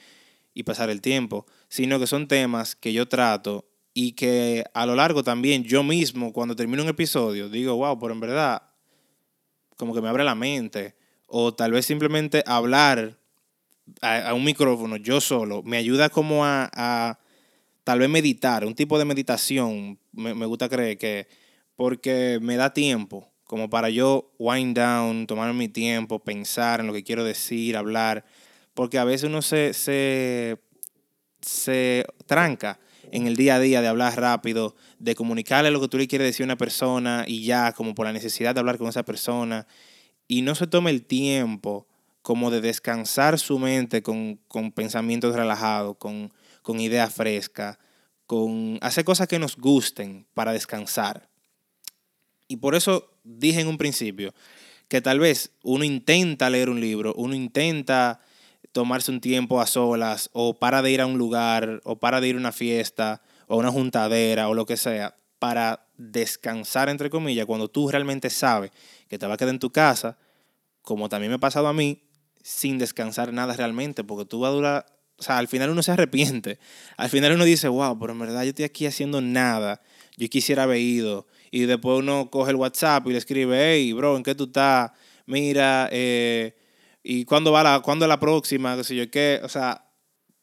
y 0.53 0.63
pasar 0.63 0.89
el 0.89 1.01
tiempo, 1.01 1.45
sino 1.67 1.99
que 1.99 2.07
son 2.07 2.27
temas 2.27 2.75
que 2.75 2.93
yo 2.93 3.07
trato 3.07 3.65
y 3.93 4.13
que 4.13 4.63
a 4.73 4.85
lo 4.85 4.95
largo 4.95 5.23
también 5.23 5.63
yo 5.63 5.83
mismo, 5.83 6.31
cuando 6.33 6.55
termino 6.55 6.83
un 6.83 6.89
episodio, 6.89 7.49
digo, 7.49 7.75
wow, 7.75 7.99
pero 7.99 8.13
en 8.13 8.19
verdad, 8.19 8.63
como 9.77 9.93
que 9.93 10.01
me 10.01 10.09
abre 10.09 10.23
la 10.23 10.35
mente 10.35 10.95
o 11.35 11.51
tal 11.51 11.71
vez 11.71 11.87
simplemente 11.87 12.43
hablar 12.45 13.17
a, 14.01 14.35
un 14.35 14.43
micrófono 14.43 14.97
yo 14.97 15.19
solo 15.19 15.63
me 15.63 15.77
ayuda 15.77 16.09
como 16.09 16.45
a, 16.45 17.19
tal 17.83 17.97
vez 17.97 18.07
meditar, 18.07 18.63
un 18.65 18.75
tipo 18.75 18.99
de 18.99 19.05
meditación, 19.05 19.97
me, 20.11 20.35
me, 20.35 20.45
gusta 20.45 20.69
creer 20.69 20.99
que, 20.99 21.27
porque 21.75 22.37
me 22.39 22.55
da 22.55 22.71
tiempo, 22.71 23.33
como 23.45 23.67
para 23.67 23.89
yo 23.89 24.31
wind 24.37 24.77
down, 24.77 25.25
tomar 25.25 25.51
mi 25.55 25.67
tiempo, 25.69 26.23
pensar 26.23 26.81
en 26.81 26.87
lo 26.87 26.93
que 26.93 27.03
quiero 27.03 27.23
decir, 27.23 27.77
hablar, 27.77 28.25
porque 28.75 28.99
a 28.99 29.03
veces 29.03 29.27
uno 29.27 29.41
se, 29.41 29.73
se, 29.73 30.59
se 31.41 32.05
tranca 32.27 32.79
en 33.11 33.25
el 33.25 33.35
día 33.35 33.55
a 33.55 33.59
día 33.59 33.81
de 33.81 33.87
hablar 33.87 34.21
rápido, 34.21 34.75
de 34.99 35.15
comunicarle 35.15 35.71
lo 35.71 35.81
que 35.81 35.87
tú 35.87 35.97
le 35.97 36.07
quieres 36.07 36.27
decir 36.27 36.43
a 36.43 36.45
una 36.45 36.57
persona 36.57 37.25
y 37.25 37.43
ya, 37.43 37.71
como 37.71 37.95
por 37.95 38.05
la 38.05 38.13
necesidad 38.13 38.53
de 38.53 38.59
hablar 38.59 38.77
con 38.77 38.87
esa 38.87 39.01
persona 39.01 39.65
y 40.27 40.41
no 40.41 40.55
se 40.55 40.67
tome 40.67 40.91
el 40.91 41.05
tiempo 41.05 41.87
como 42.21 42.51
de 42.51 42.61
descansar 42.61 43.37
su 43.37 43.59
mente 43.59 44.01
con, 44.01 44.39
pensamientos 44.73 45.35
relajados, 45.35 45.97
con, 45.97 46.33
con 46.61 46.79
ideas 46.79 47.13
frescas, 47.13 47.77
con 48.25 48.79
hacer 48.81 49.03
cosas 49.03 49.27
que 49.27 49.39
nos 49.39 49.57
gusten 49.57 50.25
para 50.33 50.53
descansar. 50.53 51.29
Y 52.47 52.57
por 52.57 52.75
eso 52.75 53.11
dije 53.23 53.61
en 53.61 53.67
un 53.67 53.77
principio 53.77 54.33
que 54.87 55.01
tal 55.01 55.19
vez 55.19 55.51
uno 55.63 55.83
intenta 55.83 56.49
leer 56.49 56.69
un 56.69 56.79
libro, 56.79 57.13
uno 57.15 57.35
intenta 57.35 58.21
tomarse 58.71 59.11
un 59.11 59.21
tiempo 59.21 59.59
a 59.59 59.67
solas 59.67 60.29
o 60.33 60.57
para 60.59 60.81
de 60.81 60.91
ir 60.91 61.01
a 61.01 61.05
un 61.05 61.17
lugar 61.17 61.81
o 61.83 61.99
para 61.99 62.21
de 62.21 62.29
ir 62.29 62.35
a 62.35 62.39
una 62.39 62.51
fiesta 62.51 63.21
o 63.47 63.57
una 63.57 63.71
juntadera 63.71 64.49
o 64.49 64.53
lo 64.53 64.65
que 64.65 64.77
sea 64.77 65.15
para 65.43 65.85
descansar 65.97 66.87
entre 66.87 67.09
comillas 67.09 67.45
cuando 67.45 67.67
tú 67.67 67.91
realmente 67.91 68.29
sabes 68.29 68.71
que 69.09 69.19
te 69.19 69.27
va 69.27 69.33
a 69.33 69.37
quedar 69.37 69.49
en 69.49 69.59
tu 69.59 69.73
casa, 69.73 70.17
como 70.81 71.09
también 71.09 71.31
me 71.31 71.35
ha 71.35 71.39
pasado 71.39 71.67
a 71.67 71.73
mí, 71.73 72.01
sin 72.41 72.77
descansar 72.77 73.33
nada 73.33 73.53
realmente, 73.53 74.05
porque 74.05 74.23
tú 74.23 74.39
vas 74.39 74.51
a 74.51 74.53
durar, 74.53 74.85
o 75.17 75.21
sea, 75.21 75.39
al 75.39 75.49
final 75.49 75.69
uno 75.69 75.83
se 75.83 75.91
arrepiente, 75.91 76.59
al 76.95 77.09
final 77.09 77.33
uno 77.33 77.43
dice, 77.43 77.67
wow, 77.67 77.99
pero 77.99 78.13
en 78.13 78.19
verdad 78.19 78.43
yo 78.43 78.51
estoy 78.51 78.63
aquí 78.63 78.85
haciendo 78.85 79.19
nada, 79.19 79.81
yo 80.15 80.29
quisiera 80.29 80.63
haber 80.63 80.77
ido, 80.77 81.27
y 81.51 81.65
después 81.65 81.99
uno 81.99 82.31
coge 82.31 82.51
el 82.51 82.55
WhatsApp 82.55 83.05
y 83.07 83.11
le 83.11 83.17
escribe, 83.17 83.73
hey, 83.73 83.91
bro, 83.91 84.15
¿en 84.15 84.23
qué 84.23 84.35
tú 84.35 84.45
estás? 84.45 84.91
Mira, 85.25 85.89
eh, 85.91 86.55
¿y 87.03 87.25
cuándo 87.25 87.51
va 87.51 87.63
la, 87.63 87.81
cuándo 87.81 88.07
la 88.07 88.17
próxima? 88.17 88.77
¿Qué 88.77 88.85
sé 88.85 88.95
yo 88.95 89.11
qué? 89.11 89.41
O 89.43 89.49
sea, 89.49 89.83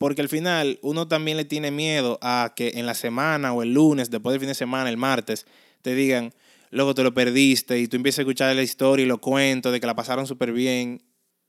porque 0.00 0.23
al 0.23 0.30
final 0.30 0.78
uno 0.80 1.09
también 1.09 1.37
le 1.37 1.45
tiene 1.45 1.71
miedo 1.71 2.19
a 2.23 2.54
que 2.57 2.73
en 2.76 2.87
la 2.87 2.95
semana 2.95 3.52
o 3.52 3.62
el 3.62 3.75
lunes, 3.75 4.09
después 4.09 4.33
del 4.33 4.40
fin 4.40 4.49
de 4.49 4.54
semana, 4.54 4.88
el 4.88 4.97
martes, 4.97 5.45
te 5.83 5.95
digan, 5.95 6.33
luego 6.71 6.95
te 6.95 7.02
lo 7.02 7.12
perdiste 7.12 7.78
y 7.78 7.87
tú 7.87 7.97
empiezas 7.97 8.21
a 8.21 8.23
escuchar 8.23 8.57
la 8.57 8.62
historia 8.62 9.04
y 9.04 9.07
lo 9.07 9.21
cuento 9.21 9.71
de 9.71 9.78
que 9.78 9.87
la 9.87 9.95
pasaron 9.95 10.26
súper 10.26 10.52
bien. 10.52 11.02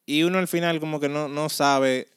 Y 0.06 0.24
uno 0.24 0.38
al 0.38 0.50
final 0.50 0.82
como 0.82 1.00
que 1.00 1.08
no, 1.08 1.30
no 1.30 1.48
sabe 1.48 2.10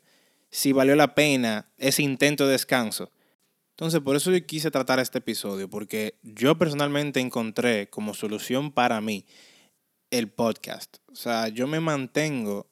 si 0.51 0.73
valió 0.73 0.97
la 0.97 1.15
pena 1.15 1.69
ese 1.79 2.03
intento 2.03 2.47
de 2.47 2.53
descanso. 2.55 3.13
Entonces, 3.71 4.01
por 4.01 4.17
eso 4.17 4.33
yo 4.33 4.45
quise 4.45 4.73
tratar 4.73 4.99
este 4.99 5.19
episodio, 5.19 5.71
porque 5.71 6.19
yo 6.23 6.59
personalmente 6.59 7.21
encontré 7.21 7.89
como 7.91 8.13
solución 8.13 8.73
para 8.73 9.01
mí 9.01 9.25
el 10.11 10.33
podcast. 10.33 10.97
O 11.13 11.15
sea, 11.15 11.47
yo 11.47 11.69
me 11.69 11.79
mantengo 11.79 12.67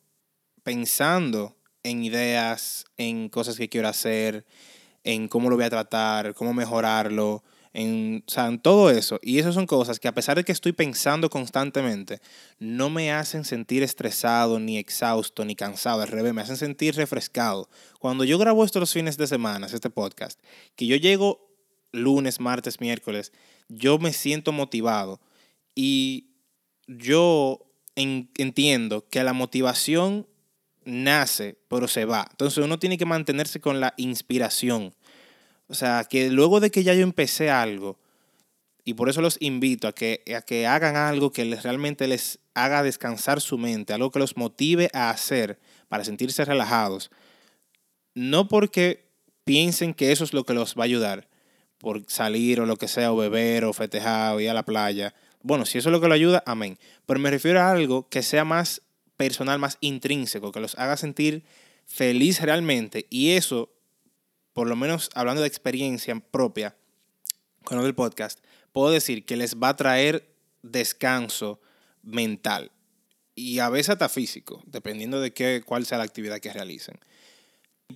pensando 0.65 1.62
en 1.83 2.05
ideas, 2.05 2.85
en 2.97 3.29
cosas 3.29 3.57
que 3.57 3.69
quiero 3.69 3.89
hacer, 3.89 4.45
en 5.05 5.29
cómo 5.29 5.51
lo 5.51 5.57
voy 5.57 5.65
a 5.65 5.71
tratar, 5.71 6.35
cómo 6.35 6.55
mejorarlo, 6.55 7.43
en, 7.73 8.23
o 8.27 8.31
sea, 8.31 8.57
todo 8.59 8.91
eso. 8.91 9.19
Y 9.23 9.39
esas 9.39 9.55
son 9.55 9.67
cosas 9.67 9.99
que 9.99 10.09
a 10.09 10.15
pesar 10.15 10.37
de 10.37 10.45
que 10.45 10.53
estoy 10.53 10.73
pensando 10.73 11.31
constantemente, 11.31 12.21
no 12.59 12.91
me 12.91 13.13
hacen 13.13 13.45
sentir 13.45 13.83
estresado, 13.83 14.61
ni 14.61 14.79
exhausto, 14.79 15.45
ni 15.45 15.57
cansado. 15.57 16.03
Al 16.03 16.09
revés, 16.09 16.35
me 16.35 16.43
hacen 16.43 16.57
sentir 16.57 16.95
refrescado. 16.95 17.69
Cuando 17.99 18.25
yo 18.25 18.39
grabo 18.39 18.65
estos 18.65 18.93
fines 18.93 19.17
de 19.17 19.27
semana, 19.27 19.67
este 19.67 19.91
podcast, 19.91 20.39
que 20.77 20.87
yo 20.87 20.97
llego 20.97 21.49
lunes, 21.93 22.41
martes, 22.41 22.81
miércoles, 22.81 23.33
yo 23.69 23.99
me 23.99 24.13
siento 24.13 24.53
motivado. 24.53 25.21
Y 25.75 26.29
yo 26.87 27.67
entiendo 27.95 29.09
que 29.09 29.23
la 29.25 29.33
motivación 29.33 30.27
nace, 30.85 31.57
pero 31.69 31.89
se 31.89 32.05
va. 32.05 32.27
Entonces 32.31 32.65
uno 32.65 32.79
tiene 32.79 32.99
que 32.99 33.05
mantenerse 33.05 33.61
con 33.61 33.81
la 33.81 33.95
inspiración. 33.97 34.95
O 35.69 35.75
sea, 35.75 36.05
que 36.05 36.31
luego 36.31 36.61
de 36.61 36.71
que 36.71 36.85
ya 36.85 36.95
yo 36.95 37.03
empecé 37.03 37.51
algo, 37.51 37.99
y 38.85 38.95
por 38.95 39.09
eso 39.09 39.23
los 39.23 39.37
invito 39.41 39.87
a 39.87 39.95
que, 39.95 40.23
a 40.37 40.43
que 40.43 40.67
hagan 40.67 40.97
algo 40.97 41.33
que 41.33 41.45
les, 41.45 41.63
realmente 41.63 42.09
les 42.09 42.41
haga 42.55 42.83
descansar 42.83 43.41
su 43.41 43.57
mente, 43.59 43.93
algo 43.93 44.11
que 44.11 44.19
los 44.19 44.37
motive 44.37 44.91
a 44.93 45.11
hacer 45.11 45.61
para 45.89 46.05
sentirse 46.05 46.45
relajados. 46.45 47.11
No 48.15 48.49
porque 48.49 49.09
piensen 49.45 49.95
que 49.95 50.13
eso 50.13 50.25
es 50.25 50.33
lo 50.33 50.45
que 50.45 50.55
los 50.55 50.75
va 50.75 50.83
a 50.83 50.85
ayudar, 50.85 51.29
por 51.79 52.03
salir 52.09 52.61
o 52.61 52.67
lo 52.67 52.77
que 52.77 52.89
sea, 52.89 53.13
o 53.13 53.17
beber 53.17 53.65
o 53.65 53.73
festejar 53.73 54.35
o 54.35 54.41
ir 54.41 54.51
a 54.51 54.55
la 54.55 54.65
playa. 54.65 55.15
Bueno, 55.43 55.65
si 55.65 55.79
eso 55.79 55.89
es 55.89 55.93
lo 55.93 56.01
que 56.01 56.09
lo 56.09 56.15
ayuda, 56.15 56.43
amén. 56.47 56.79
Pero 57.07 57.21
me 57.21 57.31
refiero 57.31 57.61
a 57.61 57.71
algo 57.71 58.09
que 58.09 58.23
sea 58.23 58.45
más 58.45 58.83
personal, 59.17 59.59
más 59.59 59.79
intrínseco, 59.81 60.53
que 60.53 60.61
los 60.61 60.77
haga 60.77 60.97
sentir 60.97 61.45
feliz 61.87 62.41
realmente. 62.41 63.07
Y 63.11 63.33
eso, 63.33 63.71
por 64.53 64.69
lo 64.69 64.77
menos 64.77 65.11
hablando 65.15 65.43
de 65.43 65.49
experiencia 65.49 66.19
propia 66.31 66.77
con 67.65 67.81
el 67.81 67.95
podcast, 67.95 68.41
puedo 68.73 68.91
decir 68.91 69.25
que 69.25 69.37
les 69.37 69.57
va 69.57 69.71
a 69.71 69.77
traer 69.77 70.35
descanso 70.63 71.61
mental 72.03 72.71
y 73.35 73.59
a 73.61 73.69
veces 73.69 73.91
hasta 73.91 74.09
físico, 74.09 74.63
dependiendo 74.67 75.21
de 75.21 75.33
qué, 75.33 75.63
cuál 75.65 75.87
sea 75.87 75.99
la 75.99 76.05
actividad 76.05 76.41
que 76.41 76.53
realicen. 76.53 76.99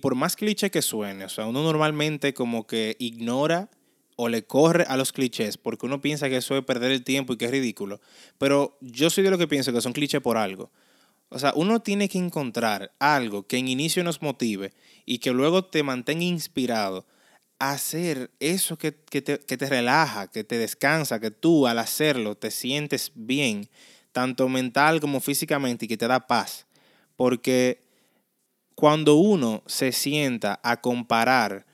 Por 0.01 0.15
más 0.15 0.35
cliché 0.35 0.69
que 0.71 0.81
suene, 0.81 1.25
o 1.25 1.29
sea, 1.29 1.45
uno 1.45 1.63
normalmente 1.63 2.33
como 2.33 2.67
que 2.67 2.95
ignora 2.99 3.69
o 4.15 4.29
le 4.29 4.43
corre 4.43 4.85
a 4.87 4.97
los 4.97 5.11
clichés 5.11 5.57
porque 5.57 5.85
uno 5.85 6.01
piensa 6.01 6.29
que 6.29 6.37
eso 6.37 6.57
es 6.57 6.65
perder 6.65 6.91
el 6.91 7.03
tiempo 7.03 7.33
y 7.33 7.37
que 7.37 7.45
es 7.45 7.51
ridículo. 7.51 8.01
Pero 8.37 8.77
yo 8.81 9.09
soy 9.09 9.23
de 9.23 9.31
lo 9.31 9.37
que 9.37 9.47
pienso 9.47 9.71
que 9.73 9.81
son 9.81 9.93
clichés 9.93 10.21
por 10.21 10.37
algo. 10.37 10.71
O 11.29 11.39
sea, 11.39 11.53
uno 11.55 11.81
tiene 11.81 12.07
que 12.07 12.17
encontrar 12.17 12.93
algo 12.99 13.47
que 13.47 13.57
en 13.57 13.67
inicio 13.67 14.03
nos 14.03 14.21
motive 14.21 14.73
y 15.05 15.19
que 15.19 15.31
luego 15.31 15.65
te 15.65 15.83
mantenga 15.83 16.23
inspirado 16.23 17.05
a 17.59 17.71
hacer 17.71 18.31
eso 18.39 18.77
que, 18.77 18.91
te, 18.91 19.39
que 19.39 19.57
te 19.57 19.65
relaja, 19.67 20.27
que 20.27 20.43
te 20.43 20.57
descansa, 20.57 21.19
que 21.19 21.31
tú 21.31 21.67
al 21.67 21.79
hacerlo 21.79 22.35
te 22.35 22.51
sientes 22.51 23.11
bien, 23.15 23.69
tanto 24.11 24.47
mental 24.47 25.01
como 25.01 25.19
físicamente 25.19 25.85
y 25.85 25.87
que 25.87 25.97
te 25.97 26.07
da 26.07 26.27
paz. 26.27 26.65
Porque 27.15 27.83
cuando 28.75 29.15
uno 29.15 29.63
se 29.65 29.91
sienta 29.91 30.59
a 30.63 30.81
comparar 30.81 31.65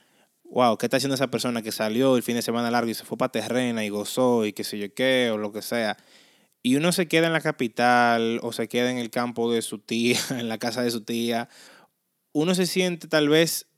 wow, 0.54 0.78
¿qué 0.78 0.86
está 0.86 0.98
haciendo 0.98 1.16
esa 1.16 1.26
persona 1.26 1.62
que 1.62 1.72
salió 1.72 2.16
el 2.16 2.22
fin 2.22 2.36
de 2.36 2.42
semana 2.42 2.70
largo 2.70 2.88
y 2.88 2.94
se 2.94 3.04
fue 3.04 3.18
para 3.18 3.32
terrena 3.32 3.84
y 3.84 3.88
gozó 3.88 4.46
y 4.46 4.52
qué 4.52 4.62
sé 4.62 4.78
yo 4.78 4.94
qué 4.94 5.30
o 5.32 5.36
lo 5.36 5.52
que 5.52 5.62
sea? 5.62 5.96
Y 6.66 6.76
uno 6.76 6.92
se 6.92 7.08
queda 7.08 7.26
en 7.26 7.34
la 7.34 7.42
capital 7.42 8.40
o 8.42 8.50
se 8.52 8.68
queda 8.68 8.90
en 8.90 8.96
el 8.96 9.10
campo 9.10 9.52
de 9.52 9.60
su 9.60 9.78
tía, 9.78 10.18
en 10.30 10.48
la 10.48 10.56
casa 10.56 10.82
de 10.82 10.90
su 10.90 11.02
tía, 11.02 11.50
uno 12.32 12.54
se 12.54 12.66
siente 12.66 13.06
tal 13.06 13.28
vez 13.28 13.68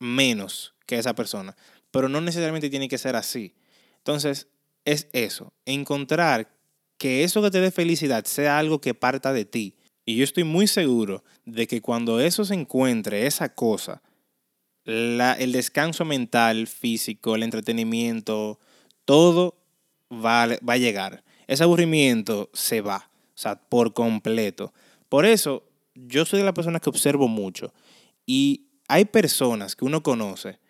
menos 0.00 0.74
que 0.86 0.98
esa 0.98 1.14
persona, 1.14 1.54
pero 1.90 2.08
no 2.08 2.22
necesariamente 2.22 2.70
tiene 2.70 2.88
que 2.88 2.96
ser 2.96 3.14
así. 3.14 3.54
Entonces, 3.98 4.48
es 4.86 5.08
eso, 5.12 5.52
encontrar 5.66 6.50
que 6.96 7.24
eso 7.24 7.42
que 7.42 7.50
te 7.50 7.60
dé 7.60 7.70
felicidad 7.70 8.24
sea 8.24 8.58
algo 8.58 8.80
que 8.80 8.94
parta 8.94 9.34
de 9.34 9.44
ti. 9.44 9.76
Y 10.06 10.16
yo 10.16 10.24
estoy 10.24 10.44
muy 10.44 10.66
seguro 10.66 11.22
de 11.44 11.66
que 11.66 11.82
cuando 11.82 12.20
eso 12.20 12.46
se 12.46 12.54
encuentre, 12.54 13.26
esa 13.26 13.54
cosa, 13.54 14.02
el 14.86 15.52
descanso 15.52 16.06
mental, 16.06 16.68
físico, 16.68 17.34
el 17.34 17.42
entretenimiento, 17.42 18.58
todo 19.04 19.58
va, 20.10 20.46
va 20.66 20.72
a 20.72 20.78
llegar. 20.78 21.22
Ese 21.48 21.64
aburrimiento 21.64 22.50
se 22.52 22.80
va, 22.80 23.10
o 23.10 23.38
sea, 23.38 23.56
por 23.56 23.92
completo. 23.92 24.72
Por 25.08 25.26
eso, 25.26 25.64
yo 25.94 26.24
soy 26.24 26.38
de 26.38 26.44
la 26.44 26.54
persona 26.54 26.78
que 26.78 26.90
observo 26.90 27.26
mucho. 27.26 27.72
Y 28.24 28.68
hay 28.86 29.06
personas 29.06 29.74
que 29.74 29.84
uno 29.84 30.04
conoce 30.04 30.60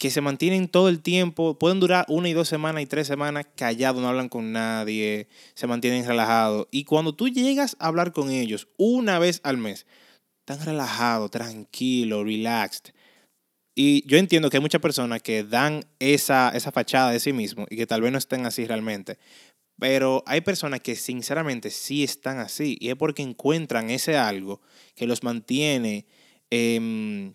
que 0.00 0.10
se 0.10 0.22
mantienen 0.22 0.66
todo 0.66 0.88
el 0.88 1.02
tiempo, 1.02 1.58
pueden 1.58 1.78
durar 1.78 2.06
una 2.08 2.30
y 2.30 2.32
dos 2.32 2.48
semanas 2.48 2.82
y 2.82 2.86
tres 2.86 3.06
semanas 3.06 3.46
callados, 3.54 4.00
no 4.00 4.08
hablan 4.08 4.30
con 4.30 4.50
nadie, 4.50 5.28
se 5.52 5.66
mantienen 5.66 6.06
relajados. 6.06 6.68
Y 6.70 6.84
cuando 6.84 7.14
tú 7.14 7.28
llegas 7.28 7.76
a 7.78 7.88
hablar 7.88 8.14
con 8.14 8.30
ellos 8.30 8.66
una 8.78 9.18
vez 9.18 9.40
al 9.44 9.58
mes, 9.58 9.84
están 10.38 10.64
relajados, 10.64 11.30
tranquilos, 11.30 12.24
relaxed. 12.24 12.94
Y 13.74 14.02
yo 14.08 14.16
entiendo 14.16 14.48
que 14.48 14.56
hay 14.56 14.62
muchas 14.62 14.80
personas 14.80 15.20
que 15.20 15.44
dan 15.44 15.84
esa, 15.98 16.48
esa 16.54 16.72
fachada 16.72 17.10
de 17.10 17.20
sí 17.20 17.34
mismo 17.34 17.66
y 17.68 17.76
que 17.76 17.86
tal 17.86 18.00
vez 18.00 18.10
no 18.10 18.16
estén 18.16 18.46
así 18.46 18.64
realmente. 18.64 19.18
Pero 19.80 20.22
hay 20.26 20.42
personas 20.42 20.80
que 20.80 20.94
sinceramente 20.94 21.70
sí 21.70 22.04
están 22.04 22.38
así 22.38 22.76
y 22.78 22.90
es 22.90 22.96
porque 22.96 23.22
encuentran 23.22 23.88
ese 23.88 24.18
algo 24.18 24.60
que 24.94 25.06
los 25.06 25.22
mantiene, 25.24 26.06
em, 26.50 27.34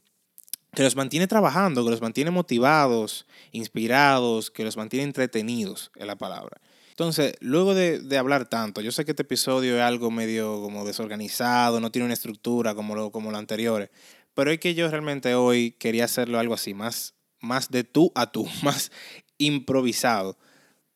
que 0.73 0.83
los 0.83 0.95
mantiene 0.95 1.25
trabajando, 1.25 1.83
que 1.83 1.89
los 1.89 2.01
mantiene 2.01 2.29
motivados, 2.29 3.25
inspirados, 3.51 4.51
que 4.51 4.63
los 4.63 4.77
mantiene 4.77 5.05
entretenidos, 5.05 5.91
en 5.95 6.05
la 6.05 6.17
palabra. 6.17 6.61
Entonces, 6.89 7.33
luego 7.39 7.73
de, 7.73 7.99
de, 7.99 8.17
hablar 8.17 8.47
tanto, 8.47 8.79
yo 8.79 8.91
sé 8.91 9.05
que 9.05 9.11
este 9.11 9.23
episodio 9.23 9.77
es 9.77 9.81
algo 9.81 10.11
medio 10.11 10.61
como 10.61 10.85
desorganizado, 10.85 11.79
no 11.79 11.91
tiene 11.91 12.05
una 12.05 12.13
estructura 12.13 12.75
como 12.75 12.95
lo, 12.95 13.11
como 13.11 13.31
lo 13.31 13.37
anteriores, 13.37 13.89
pero 14.35 14.51
es 14.51 14.59
que 14.59 14.75
yo 14.75 14.87
realmente 14.89 15.33
hoy 15.33 15.71
quería 15.71 16.05
hacerlo 16.05 16.39
algo 16.39 16.53
así, 16.53 16.75
más, 16.75 17.15
más 17.39 17.71
de 17.71 17.83
tú 17.83 18.11
a 18.13 18.31
tú, 18.31 18.47
más 18.63 18.91
improvisado, 19.39 20.37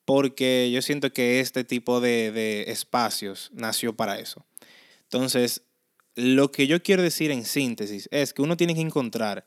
porque 0.10 0.72
yo 0.72 0.82
siento 0.82 1.13
que 1.13 1.39
este 1.39 1.63
tipo 1.63 2.01
de, 2.01 2.32
de 2.32 2.72
espacios 2.72 3.51
nació 3.54 3.96
para 3.96 4.18
eso. 4.18 4.44
Entonces, 5.04 5.62
lo 6.16 6.51
que 6.51 6.66
yo 6.66 6.82
quiero 6.82 7.04
decir 7.04 7.30
en 7.30 7.46
síntesis 7.46 8.10
es 8.10 8.34
que 8.34 8.42
uno 8.42 8.58
tiene 8.58 8.74
que 8.74 8.82
encontrar 8.82 9.46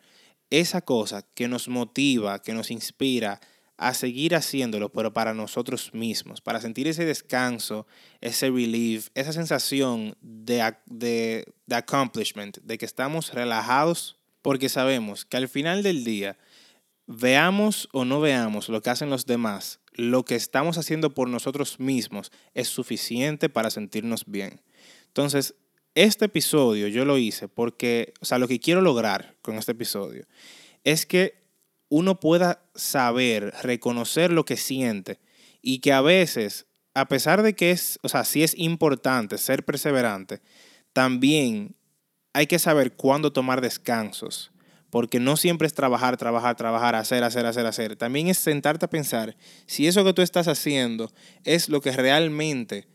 esa 0.50 0.80
cosa 0.80 1.22
que 1.34 1.48
nos 1.48 1.66
motiva, 1.66 2.40
que 2.42 2.52
nos 2.52 2.70
inspira 2.70 3.40
a 3.76 3.92
seguir 3.92 4.36
haciéndolo, 4.36 4.92
pero 4.92 5.12
para 5.12 5.34
nosotros 5.34 5.92
mismos, 5.94 6.40
para 6.40 6.60
sentir 6.60 6.86
ese 6.86 7.04
descanso, 7.04 7.88
ese 8.20 8.48
relief, 8.48 9.08
esa 9.14 9.32
sensación 9.32 10.16
de, 10.20 10.76
de, 10.86 11.44
de 11.66 11.74
accomplishment, 11.74 12.58
de 12.62 12.78
que 12.78 12.86
estamos 12.86 13.34
relajados, 13.34 14.16
porque 14.42 14.68
sabemos 14.68 15.24
que 15.24 15.38
al 15.38 15.48
final 15.48 15.82
del 15.82 16.04
día, 16.04 16.38
veamos 17.08 17.88
o 17.90 18.04
no 18.04 18.20
veamos 18.20 18.68
lo 18.68 18.80
que 18.80 18.90
hacen 18.90 19.10
los 19.10 19.26
demás, 19.26 19.80
lo 19.94 20.24
que 20.24 20.34
estamos 20.34 20.78
haciendo 20.78 21.14
por 21.14 21.28
nosotros 21.28 21.78
mismos 21.80 22.32
es 22.54 22.68
suficiente 22.68 23.48
para 23.48 23.70
sentirnos 23.70 24.24
bien. 24.26 24.60
Entonces, 25.08 25.54
este 25.94 26.24
episodio 26.26 26.88
yo 26.88 27.04
lo 27.04 27.18
hice 27.18 27.48
porque, 27.48 28.14
o 28.20 28.24
sea, 28.24 28.38
lo 28.38 28.48
que 28.48 28.60
quiero 28.60 28.80
lograr 28.80 29.36
con 29.42 29.56
este 29.56 29.72
episodio 29.72 30.26
es 30.84 31.04
que 31.04 31.42
uno 31.88 32.18
pueda 32.18 32.64
saber, 32.74 33.52
reconocer 33.62 34.32
lo 34.32 34.46
que 34.46 34.56
siente 34.56 35.20
y 35.60 35.80
que 35.80 35.92
a 35.92 36.00
veces, 36.00 36.66
a 36.94 37.06
pesar 37.06 37.42
de 37.42 37.54
que 37.54 37.70
es, 37.70 37.98
o 38.02 38.08
sea, 38.08 38.24
sí 38.24 38.42
es 38.42 38.54
importante 38.56 39.36
ser 39.36 39.64
perseverante, 39.64 40.40
también 40.94 41.76
hay 42.32 42.46
que 42.46 42.58
saber 42.58 42.94
cuándo 42.94 43.32
tomar 43.32 43.60
descansos, 43.60 44.51
porque 44.92 45.20
no 45.20 45.38
siempre 45.38 45.66
es 45.66 45.72
trabajar, 45.72 46.18
trabajar, 46.18 46.54
trabajar, 46.54 46.94
hacer, 46.96 47.24
hacer, 47.24 47.46
hacer, 47.46 47.64
hacer. 47.64 47.96
También 47.96 48.28
es 48.28 48.36
sentarte 48.36 48.84
a 48.84 48.90
pensar 48.90 49.34
si 49.64 49.86
eso 49.86 50.04
que 50.04 50.12
tú 50.12 50.20
estás 50.20 50.48
haciendo 50.48 51.10
es 51.44 51.70
lo 51.70 51.80
que 51.80 51.92
realmente 51.92 52.86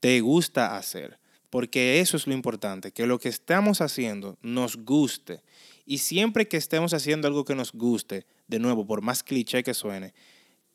te 0.00 0.20
gusta 0.20 0.76
hacer, 0.76 1.20
porque 1.50 2.00
eso 2.00 2.16
es 2.16 2.26
lo 2.26 2.32
importante, 2.32 2.90
que 2.90 3.06
lo 3.06 3.20
que 3.20 3.28
estamos 3.28 3.80
haciendo 3.82 4.36
nos 4.42 4.76
guste. 4.78 5.44
Y 5.86 5.98
siempre 5.98 6.48
que 6.48 6.56
estemos 6.56 6.92
haciendo 6.92 7.28
algo 7.28 7.44
que 7.44 7.54
nos 7.54 7.70
guste, 7.70 8.26
de 8.48 8.58
nuevo, 8.58 8.84
por 8.84 9.00
más 9.00 9.22
cliché 9.22 9.62
que 9.62 9.74
suene, 9.74 10.12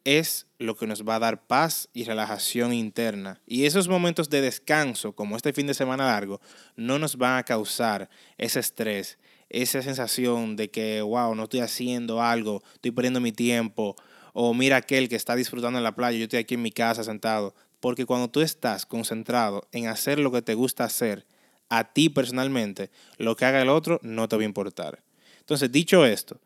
es 0.06 0.48
lo 0.60 0.78
que 0.78 0.88
nos 0.88 1.04
va 1.04 1.16
a 1.16 1.20
dar 1.20 1.46
paz 1.46 1.90
y 1.92 2.06
relajación 2.06 2.72
interna. 2.72 3.42
Y 3.46 3.66
esos 3.66 3.90
momentos 3.90 4.30
de 4.30 4.40
descanso, 4.40 5.14
como 5.14 5.36
este 5.36 5.52
fin 5.52 5.68
de 5.68 5.74
semana 5.74 6.06
largo, 6.06 6.40
no 6.78 7.00
nos 7.00 7.18
van 7.18 7.38
a 7.38 7.44
causar 7.44 8.10
ese 8.38 8.62
estrés, 8.62 9.18
esa 9.50 9.82
sensación 9.82 10.56
de 10.56 10.70
que, 10.70 11.02
wow, 11.02 11.36
no 11.36 11.44
estoy 11.44 11.62
haciendo 11.62 12.22
algo, 12.22 12.64
estoy 12.74 12.92
perdiendo 12.92 13.20
mi 13.20 13.32
tiempo, 13.32 13.96
o 14.34 14.54
mira 14.54 14.78
aquel 14.78 15.10
que 15.10 15.16
está 15.16 15.36
disfrutando 15.36 15.80
en 15.80 15.84
la 15.84 15.96
playa, 15.96 16.18
yo 16.18 16.24
estoy 16.24 16.40
aquí 16.40 16.56
en 16.56 16.62
mi 16.62 16.72
casa 16.72 17.04
sentado. 17.04 17.56
Porque 17.80 18.06
cuando 18.06 18.30
tú 18.30 18.42
estás 18.42 18.86
concentrado 18.86 19.68
en 19.72 19.88
hacer 19.88 20.20
lo 20.20 20.32
que 20.32 20.42
te 20.42 20.54
gusta 20.54 20.84
hacer, 20.84 21.26
a 21.70 21.94
ti 21.94 22.10
personalmente, 22.10 22.90
lo 23.18 23.36
que 23.36 23.46
haga 23.46 23.62
el 23.62 23.70
otro 23.70 24.00
no 24.04 24.28
te 24.28 24.36
va 24.36 24.42
a 24.42 24.46
importar. 24.46 25.04
Entonces, 25.40 25.72
dicho 25.72 26.06
esto, 26.06 26.40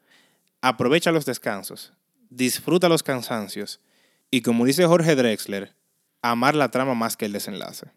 aprovecha 0.62 1.12
los 1.12 1.26
descansos, 1.26 1.94
disfruta 2.30 2.90
los 2.90 3.04
cansancios 3.04 3.80
y 4.32 4.42
como 4.42 4.66
dice 4.66 4.86
Jorge 4.86 5.16
Drexler, 5.16 5.76
amar 6.22 6.56
la 6.56 6.72
trama 6.72 6.94
más 6.94 7.18
que 7.18 7.26
el 7.26 7.34
desenlace. 7.34 7.88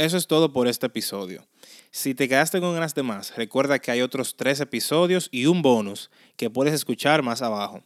Eso 0.00 0.16
es 0.16 0.26
todo 0.26 0.50
por 0.50 0.66
este 0.66 0.86
episodio. 0.86 1.46
Si 1.90 2.14
te 2.14 2.26
quedaste 2.26 2.58
con 2.58 2.72
ganas 2.72 2.94
de 2.94 3.02
más, 3.02 3.36
recuerda 3.36 3.78
que 3.78 3.90
hay 3.90 4.00
otros 4.00 4.34
tres 4.34 4.58
episodios 4.60 5.28
y 5.30 5.44
un 5.44 5.60
bonus 5.60 6.10
que 6.38 6.48
puedes 6.48 6.72
escuchar 6.72 7.22
más 7.22 7.42
abajo. 7.42 7.82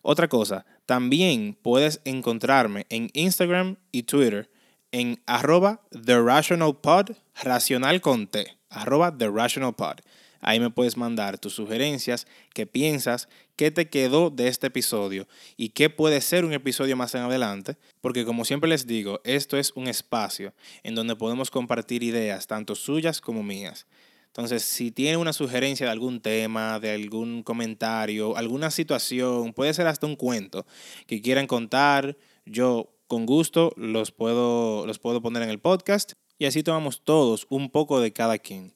Otra 0.00 0.28
cosa, 0.28 0.64
también 0.86 1.58
puedes 1.60 2.00
encontrarme 2.04 2.86
en 2.88 3.10
Instagram 3.14 3.78
y 3.90 4.04
Twitter 4.04 4.48
en 4.92 5.20
arroba 5.26 5.82
The 5.90 6.22
Rational 6.22 6.76
Pod, 6.76 7.16
racional 7.42 8.00
con 8.00 8.28
T, 8.28 8.46
arroba 8.70 9.18
The 9.18 9.28
Rational 9.28 9.74
Pod. 9.74 10.02
Ahí 10.46 10.60
me 10.60 10.70
puedes 10.70 10.96
mandar 10.96 11.40
tus 11.40 11.54
sugerencias, 11.54 12.28
qué 12.54 12.68
piensas, 12.68 13.28
qué 13.56 13.72
te 13.72 13.88
quedó 13.88 14.30
de 14.30 14.46
este 14.46 14.68
episodio 14.68 15.26
y 15.56 15.70
qué 15.70 15.90
puede 15.90 16.20
ser 16.20 16.44
un 16.44 16.52
episodio 16.52 16.96
más 16.96 17.16
en 17.16 17.22
adelante, 17.22 17.76
porque 18.00 18.24
como 18.24 18.44
siempre 18.44 18.70
les 18.70 18.86
digo, 18.86 19.20
esto 19.24 19.56
es 19.56 19.72
un 19.74 19.88
espacio 19.88 20.54
en 20.84 20.94
donde 20.94 21.16
podemos 21.16 21.50
compartir 21.50 22.04
ideas, 22.04 22.46
tanto 22.46 22.76
suyas 22.76 23.20
como 23.20 23.42
mías. 23.42 23.88
Entonces, 24.28 24.62
si 24.62 24.92
tienen 24.92 25.18
una 25.18 25.32
sugerencia 25.32 25.86
de 25.86 25.90
algún 25.90 26.20
tema, 26.20 26.78
de 26.78 26.92
algún 26.92 27.42
comentario, 27.42 28.36
alguna 28.36 28.70
situación, 28.70 29.52
puede 29.52 29.74
ser 29.74 29.88
hasta 29.88 30.06
un 30.06 30.14
cuento 30.14 30.64
que 31.08 31.20
quieran 31.20 31.48
contar, 31.48 32.16
yo 32.44 32.92
con 33.08 33.26
gusto 33.26 33.72
los 33.76 34.12
puedo, 34.12 34.86
los 34.86 35.00
puedo 35.00 35.20
poner 35.20 35.42
en 35.42 35.50
el 35.50 35.58
podcast 35.58 36.12
y 36.38 36.44
así 36.44 36.62
tomamos 36.62 37.02
todos 37.02 37.48
un 37.50 37.68
poco 37.68 37.98
de 38.00 38.12
cada 38.12 38.38
quien. 38.38 38.75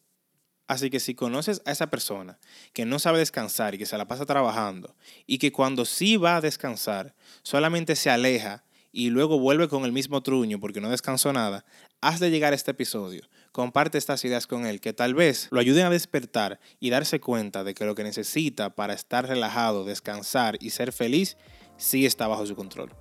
Así 0.71 0.89
que 0.89 1.01
si 1.01 1.15
conoces 1.15 1.61
a 1.65 1.73
esa 1.73 1.87
persona 1.87 2.39
que 2.71 2.85
no 2.85 2.97
sabe 2.97 3.19
descansar 3.19 3.75
y 3.75 3.77
que 3.77 3.85
se 3.85 3.97
la 3.97 4.07
pasa 4.07 4.25
trabajando 4.25 4.95
y 5.27 5.37
que 5.37 5.51
cuando 5.51 5.83
sí 5.83 6.15
va 6.15 6.37
a 6.37 6.41
descansar 6.41 7.13
solamente 7.43 7.97
se 7.97 8.09
aleja 8.09 8.63
y 8.93 9.09
luego 9.09 9.37
vuelve 9.37 9.67
con 9.67 9.83
el 9.83 9.91
mismo 9.91 10.23
truño 10.23 10.61
porque 10.61 10.79
no 10.79 10.89
descansó 10.89 11.33
nada, 11.33 11.65
haz 11.99 12.21
de 12.21 12.31
llegar 12.31 12.53
a 12.53 12.55
este 12.55 12.71
episodio. 12.71 13.23
Comparte 13.51 13.97
estas 13.97 14.23
ideas 14.23 14.47
con 14.47 14.65
él 14.65 14.79
que 14.79 14.93
tal 14.93 15.13
vez 15.13 15.49
lo 15.51 15.59
ayuden 15.59 15.87
a 15.87 15.89
despertar 15.89 16.61
y 16.79 16.89
darse 16.89 17.19
cuenta 17.19 17.65
de 17.65 17.73
que 17.73 17.83
lo 17.83 17.93
que 17.93 18.05
necesita 18.05 18.73
para 18.73 18.93
estar 18.93 19.27
relajado, 19.27 19.83
descansar 19.83 20.57
y 20.61 20.69
ser 20.69 20.93
feliz 20.93 21.35
sí 21.75 22.05
está 22.05 22.27
bajo 22.27 22.45
su 22.45 22.55
control. 22.55 22.95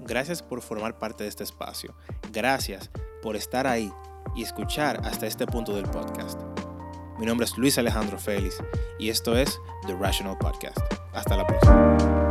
Gracias 0.00 0.42
por 0.42 0.60
formar 0.60 0.98
parte 0.98 1.24
de 1.24 1.30
este 1.30 1.44
espacio. 1.44 1.96
Gracias 2.30 2.90
por 3.22 3.36
estar 3.36 3.66
ahí 3.66 3.90
y 4.36 4.42
escuchar 4.42 5.00
hasta 5.06 5.26
este 5.26 5.46
punto 5.46 5.74
del 5.74 5.86
podcast. 5.86 6.59
Mi 7.20 7.26
nombre 7.26 7.44
es 7.44 7.58
Luis 7.58 7.76
Alejandro 7.76 8.18
Félix 8.18 8.56
y 8.98 9.10
esto 9.10 9.36
es 9.36 9.60
The 9.86 9.94
Rational 9.94 10.38
Podcast. 10.38 10.78
Hasta 11.12 11.36
la 11.36 11.46
próxima. 11.46 12.29